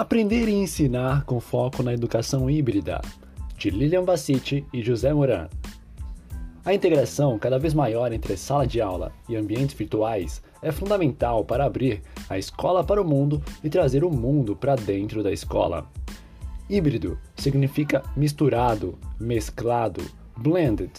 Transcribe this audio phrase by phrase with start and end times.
[0.00, 3.02] Aprender e ensinar com foco na educação híbrida,
[3.58, 5.46] de Lilian Bassiti e José Moran.
[6.64, 11.66] A integração cada vez maior entre sala de aula e ambientes virtuais é fundamental para
[11.66, 12.00] abrir
[12.30, 15.86] a escola para o mundo e trazer o mundo para dentro da escola.
[16.66, 20.02] Híbrido significa misturado, mesclado,
[20.34, 20.92] blended.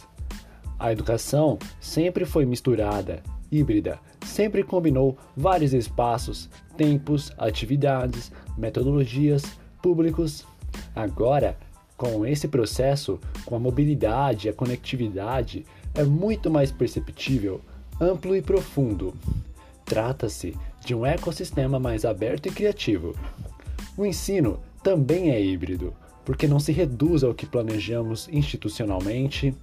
[0.78, 9.44] A educação sempre foi misturada, híbrida, sempre combinou vários espaços, tempos, atividades, metodologias,
[9.82, 10.46] públicos.
[10.96, 11.58] Agora,
[11.98, 17.62] com esse processo, com a mobilidade a conectividade, é muito mais perceptível,
[18.00, 19.14] amplo e profundo.
[19.86, 23.16] Trata-se de um ecossistema mais aberto e criativo.
[23.98, 25.94] O ensino também é híbrido,
[26.26, 29.54] porque não se reduz ao que planejamos institucionalmente,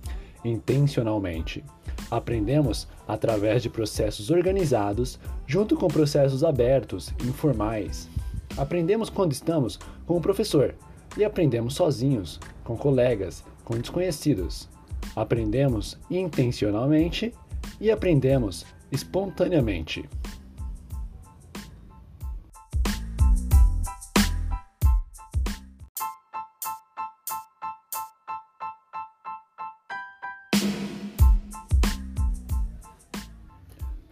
[0.44, 1.64] intencionalmente.
[2.10, 8.08] Aprendemos através de processos organizados, junto com processos abertos, informais.
[8.56, 10.74] Aprendemos quando estamos com o professor
[11.16, 14.68] e aprendemos sozinhos, com colegas, com desconhecidos.
[15.14, 17.34] Aprendemos intencionalmente
[17.80, 20.08] e aprendemos espontaneamente.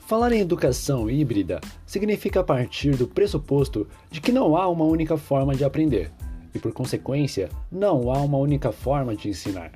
[0.06, 5.52] Falar em educação híbrida significa partir do pressuposto de que não há uma única forma
[5.52, 6.12] de aprender
[6.54, 9.72] e, por consequência, não há uma única forma de ensinar.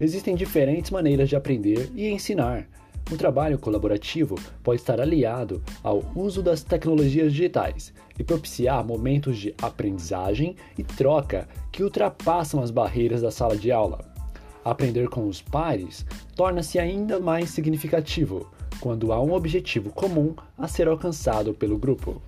[0.00, 2.66] Existem diferentes maneiras de aprender e ensinar.
[3.12, 9.54] O trabalho colaborativo pode estar aliado ao uso das tecnologias digitais e propiciar momentos de
[9.60, 14.00] aprendizagem e troca que ultrapassam as barreiras da sala de aula.
[14.64, 20.88] Aprender com os pares torna-se ainda mais significativo quando há um objetivo comum a ser
[20.88, 22.20] alcançado pelo grupo.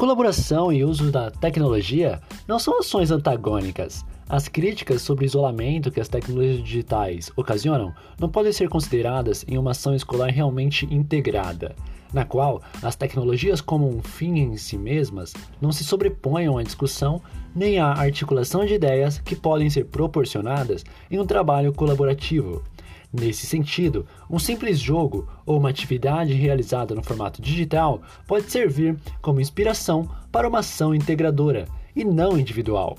[0.00, 4.02] Colaboração e uso da tecnologia não são ações antagônicas.
[4.30, 9.58] As críticas sobre o isolamento que as tecnologias digitais ocasionam não podem ser consideradas em
[9.58, 11.74] uma ação escolar realmente integrada
[12.12, 17.20] na qual as tecnologias como um fim em si mesmas não se sobreponham à discussão
[17.54, 22.62] nem à articulação de ideias que podem ser proporcionadas em um trabalho colaborativo.
[23.12, 29.40] Nesse sentido, um simples jogo ou uma atividade realizada no formato digital pode servir como
[29.40, 32.96] inspiração para uma ação integradora e não individual.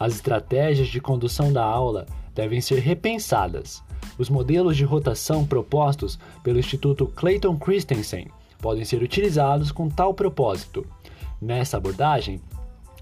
[0.00, 3.82] As estratégias de condução da aula devem ser repensadas.
[4.16, 8.28] Os modelos de rotação propostos pelo Instituto Clayton Christensen
[8.62, 10.86] podem ser utilizados com tal propósito.
[11.38, 12.40] Nessa abordagem,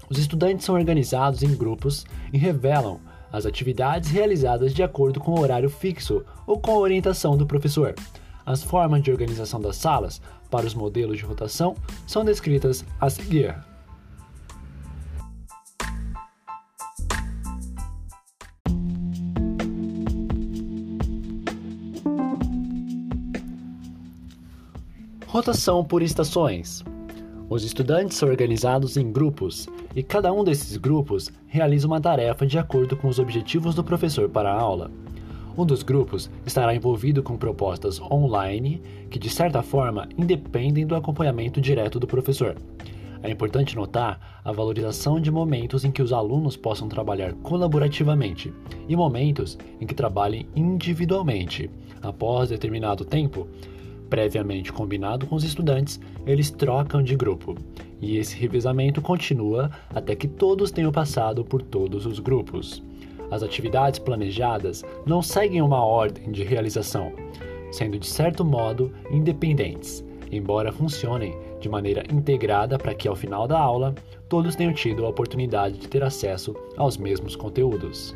[0.09, 2.99] os estudantes são organizados em grupos e revelam
[3.31, 7.95] as atividades realizadas de acordo com o horário fixo ou com a orientação do professor.
[8.45, 13.68] As formas de organização das salas para os modelos de rotação são descritas a seguir.
[25.31, 26.83] Rotação por estações.
[27.47, 32.57] Os estudantes são organizados em grupos e cada um desses grupos realiza uma tarefa de
[32.57, 34.89] acordo com os objetivos do professor para a aula.
[35.55, 38.81] Um dos grupos estará envolvido com propostas online
[39.11, 42.55] que, de certa forma, independem do acompanhamento direto do professor.
[43.21, 48.51] É importante notar a valorização de momentos em que os alunos possam trabalhar colaborativamente
[48.87, 51.69] e momentos em que trabalhem individualmente.
[52.01, 53.47] Após determinado tempo,
[54.09, 57.55] previamente combinado com os estudantes, eles trocam de grupo.
[58.01, 62.83] E esse revezamento continua até que todos tenham passado por todos os grupos.
[63.29, 67.11] As atividades planejadas não seguem uma ordem de realização,
[67.71, 73.59] sendo de certo modo independentes, embora funcionem de maneira integrada para que ao final da
[73.59, 73.93] aula
[74.27, 78.15] todos tenham tido a oportunidade de ter acesso aos mesmos conteúdos.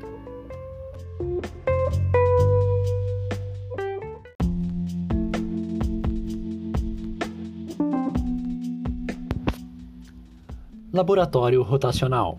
[10.95, 12.37] Laboratório rotacional.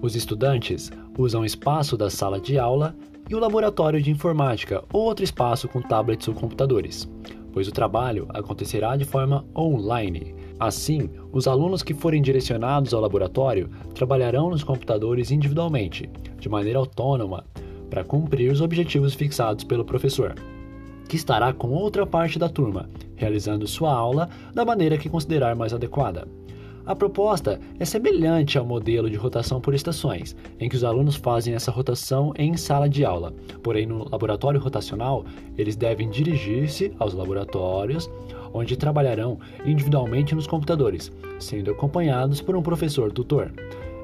[0.00, 2.96] Os estudantes usam o espaço da sala de aula
[3.28, 7.06] e o laboratório de informática ou outro espaço com tablets ou computadores,
[7.52, 10.34] pois o trabalho acontecerá de forma online.
[10.58, 16.08] Assim, os alunos que forem direcionados ao laboratório trabalharão nos computadores individualmente,
[16.40, 17.44] de maneira autônoma,
[17.90, 20.34] para cumprir os objetivos fixados pelo professor,
[21.06, 25.74] que estará com outra parte da turma, realizando sua aula da maneira que considerar mais
[25.74, 26.26] adequada.
[26.86, 31.54] A proposta é semelhante ao modelo de rotação por estações, em que os alunos fazem
[31.54, 33.32] essa rotação em sala de aula.
[33.62, 35.24] Porém, no laboratório rotacional,
[35.56, 38.10] eles devem dirigir-se aos laboratórios,
[38.52, 43.50] onde trabalharão individualmente nos computadores, sendo acompanhados por um professor tutor.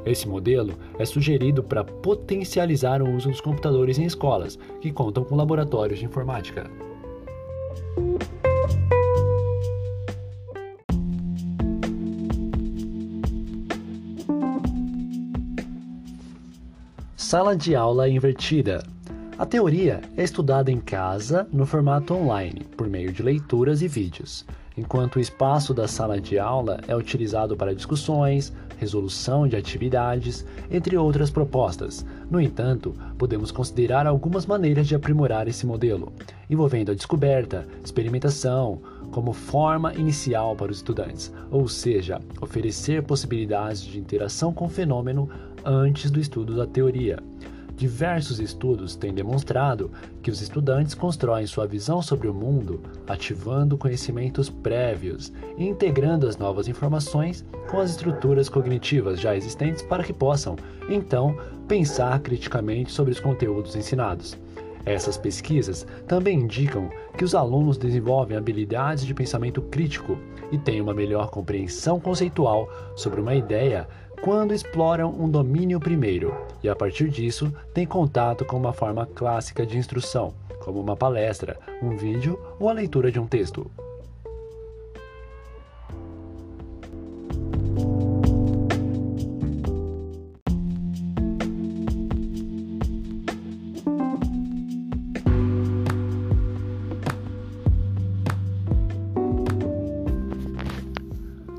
[0.07, 5.37] Esse modelo é sugerido para potencializar o uso dos computadores em escolas que contam com
[5.37, 6.71] laboratórios de informática.
[17.31, 18.83] Sala de aula invertida.
[19.39, 24.45] A teoria é estudada em casa no formato online, por meio de leituras e vídeos,
[24.77, 30.97] enquanto o espaço da sala de aula é utilizado para discussões, resolução de atividades, entre
[30.97, 32.05] outras propostas.
[32.29, 36.13] No entanto, podemos considerar algumas maneiras de aprimorar esse modelo,
[36.49, 38.81] envolvendo a descoberta, experimentação,
[39.13, 45.29] como forma inicial para os estudantes, ou seja, oferecer possibilidades de interação com o fenômeno
[45.65, 47.19] antes do estudo da teoria.
[47.81, 49.91] Diversos estudos têm demonstrado
[50.23, 56.37] que os estudantes constroem sua visão sobre o mundo ativando conhecimentos prévios e integrando as
[56.37, 60.57] novas informações com as estruturas cognitivas já existentes para que possam,
[60.91, 61.35] então,
[61.67, 64.37] pensar criticamente sobre os conteúdos ensinados.
[64.85, 70.19] Essas pesquisas também indicam que os alunos desenvolvem habilidades de pensamento crítico
[70.51, 73.89] e têm uma melhor compreensão conceitual sobre uma ideia
[74.23, 79.65] quando exploram um domínio primeiro e, a partir disso, têm contato com uma forma clássica
[79.65, 83.71] de instrução, como uma palestra, um vídeo ou a leitura de um texto.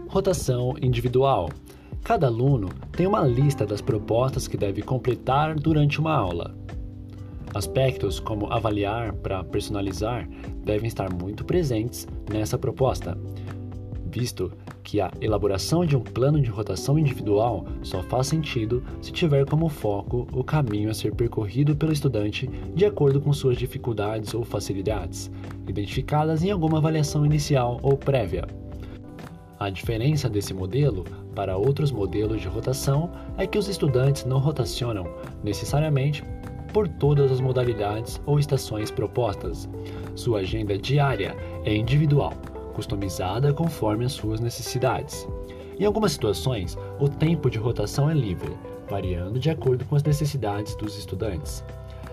[0.08, 1.50] Rotação individual
[2.12, 6.54] Cada aluno tem uma lista das propostas que deve completar durante uma aula.
[7.54, 10.28] Aspectos como avaliar para personalizar
[10.62, 13.18] devem estar muito presentes nessa proposta,
[14.12, 14.52] visto
[14.84, 19.70] que a elaboração de um plano de rotação individual só faz sentido se tiver como
[19.70, 25.32] foco o caminho a ser percorrido pelo estudante de acordo com suas dificuldades ou facilidades,
[25.66, 28.46] identificadas em alguma avaliação inicial ou prévia.
[29.58, 31.06] A diferença desse modelo
[31.36, 35.08] para outros modelos de rotação é que os estudantes não rotacionam
[35.44, 36.24] necessariamente
[36.74, 39.70] por todas as modalidades ou estações propostas.
[40.16, 41.36] Sua agenda diária
[41.66, 42.34] é individual,
[42.74, 45.28] customizada conforme as suas necessidades.
[45.80, 48.56] Em algumas situações, o tempo de rotação é livre,
[48.90, 51.64] variando de acordo com as necessidades dos estudantes.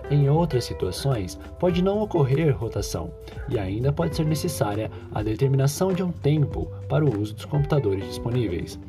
[0.09, 3.11] Em outras situações, pode não ocorrer rotação
[3.47, 8.03] e ainda pode ser necessária a determinação de um tempo para o uso dos computadores
[8.07, 8.79] disponíveis.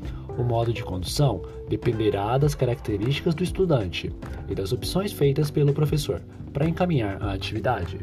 [0.41, 4.11] O modo de condução dependerá das características do estudante
[4.49, 7.99] e das opções feitas pelo professor para encaminhar a atividade.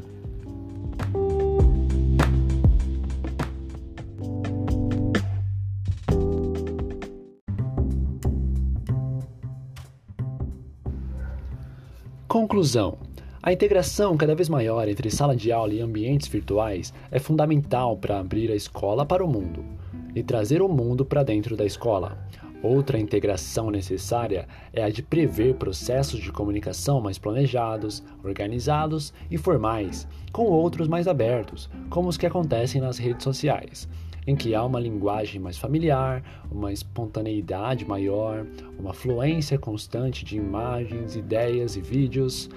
[12.28, 13.00] Conclusão:
[13.42, 18.20] a integração cada vez maior entre sala de aula e ambientes virtuais é fundamental para
[18.20, 19.77] abrir a escola para o mundo
[20.18, 22.18] e trazer o mundo para dentro da escola.
[22.64, 30.08] Outra integração necessária é a de prever processos de comunicação mais planejados, organizados e formais,
[30.32, 33.88] com outros mais abertos, como os que acontecem nas redes sociais,
[34.26, 38.44] em que há uma linguagem mais familiar, uma espontaneidade maior,
[38.80, 42.50] uma fluência constante de imagens, ideias e vídeos.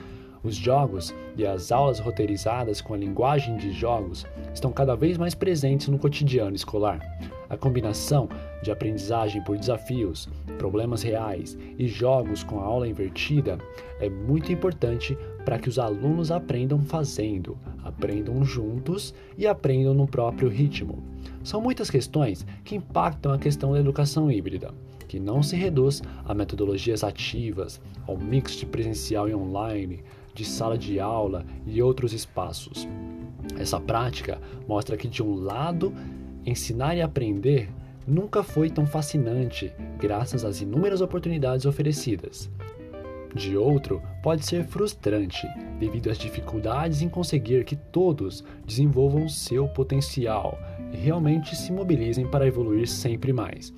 [0.42, 5.34] Os jogos e as aulas roteirizadas com a linguagem de jogos estão cada vez mais
[5.34, 6.98] presentes no cotidiano escolar.
[7.50, 8.26] A combinação
[8.62, 13.58] de aprendizagem por desafios, problemas reais e jogos com a aula invertida
[13.98, 20.48] é muito importante para que os alunos aprendam fazendo, aprendam juntos e aprendam no próprio
[20.48, 21.02] ritmo.
[21.42, 24.72] São muitas questões que impactam a questão da educação híbrida,
[25.08, 30.04] que não se reduz a metodologias ativas, ao mix de presencial e online,
[30.40, 32.88] de sala de aula e outros espaços.
[33.58, 35.92] Essa prática mostra que, de um lado,
[36.46, 37.68] ensinar e aprender
[38.06, 42.50] nunca foi tão fascinante graças às inúmeras oportunidades oferecidas.
[43.34, 45.46] De outro, pode ser frustrante
[45.78, 50.58] devido às dificuldades em conseguir que todos desenvolvam seu potencial
[50.90, 53.74] e realmente se mobilizem para evoluir sempre mais.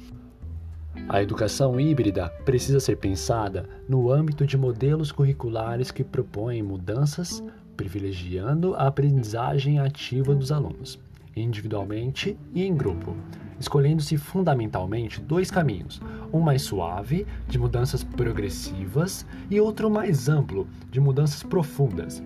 [1.08, 7.42] A educação híbrida precisa ser pensada no âmbito de modelos curriculares que propõem mudanças,
[7.76, 10.98] privilegiando a aprendizagem ativa dos alunos.
[11.34, 13.16] individualmente e em grupo,
[13.58, 16.00] escolhendo-se fundamentalmente dois caminhos:
[16.32, 22.22] um mais suave, de mudanças progressivas, e outro mais amplo, de mudanças profundas.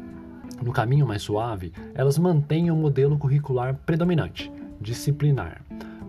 [0.62, 5.62] No caminho mais suave, elas mantêm o modelo curricular predominante, disciplinar,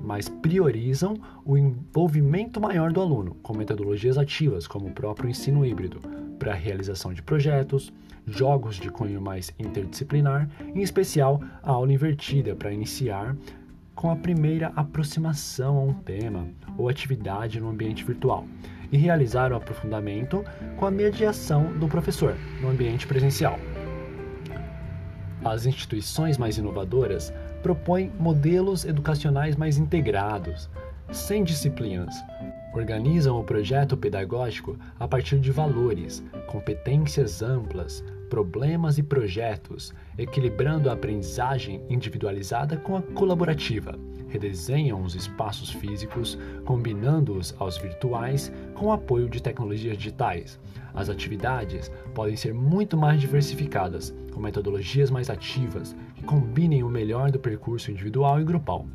[0.07, 5.99] mas priorizam o envolvimento maior do aluno com metodologias ativas, como o próprio ensino híbrido,
[6.39, 7.91] para a realização de projetos,
[8.25, 13.35] jogos de cunho mais interdisciplinar, em especial a aula invertida para iniciar
[13.93, 16.47] com a primeira aproximação a um tema
[16.77, 18.47] ou atividade no ambiente virtual
[18.89, 20.41] e realizar o aprofundamento
[20.77, 23.59] com a mediação do professor no ambiente presencial.
[25.43, 30.69] As instituições mais inovadoras propõem modelos educacionais mais integrados,
[31.11, 32.15] sem disciplinas.
[32.73, 40.93] Organizam o projeto pedagógico a partir de valores, competências amplas, problemas e projetos, equilibrando a
[40.93, 43.97] aprendizagem individualizada com a colaborativa.
[44.27, 50.59] Redesenham os espaços físicos, combinando-os aos virtuais com o apoio de tecnologias digitais.
[50.93, 57.39] As atividades podem ser muito mais diversificadas, com metodologias mais ativas combinem o melhor do
[57.39, 58.85] percurso individual e grupal.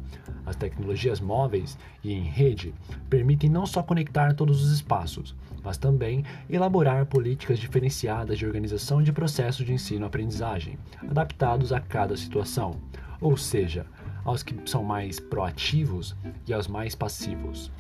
[0.44, 2.74] As tecnologias móveis e em rede
[3.08, 9.12] permitem não só conectar todos os espaços, mas também elaborar políticas diferenciadas de organização de
[9.12, 12.76] processos de ensino-aprendizagem, adaptados a cada situação,
[13.20, 13.86] ou seja,
[14.24, 17.70] aos que são mais proativos e aos mais passivos.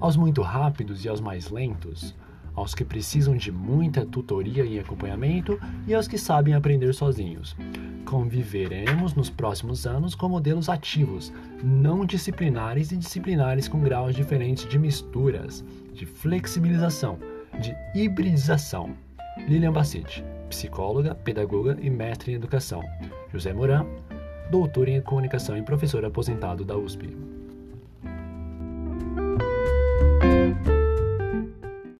[0.00, 2.14] Aos muito rápidos e aos mais lentos,
[2.54, 7.56] aos que precisam de muita tutoria e acompanhamento e aos que sabem aprender sozinhos.
[8.12, 11.32] Conviveremos nos próximos anos com modelos ativos,
[11.64, 15.64] não disciplinares e disciplinares com graus diferentes de misturas,
[15.94, 17.18] de flexibilização,
[17.58, 18.94] de hibridização.
[19.48, 22.82] Lilian Bassett, psicóloga, pedagoga e mestre em educação.
[23.32, 23.86] José Moran,
[24.50, 27.16] doutor em comunicação e professor aposentado da USP.